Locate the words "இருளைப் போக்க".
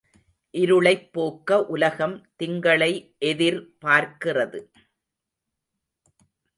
0.53-1.65